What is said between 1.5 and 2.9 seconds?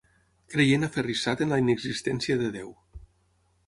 la inexistència de Déu.